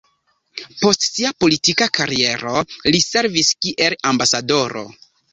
[0.83, 2.53] Post sia politika kariero
[2.95, 4.83] li servis kiel ambasadoro.